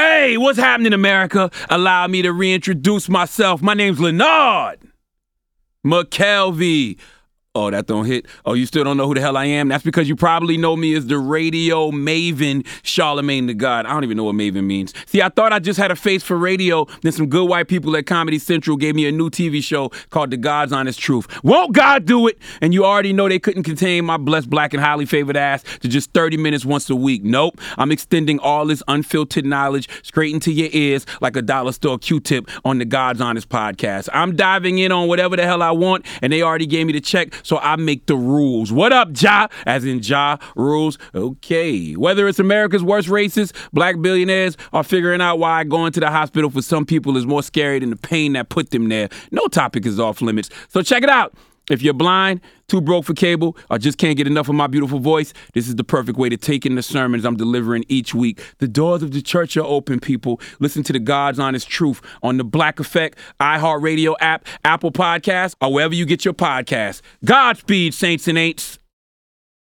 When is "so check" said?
50.68-51.02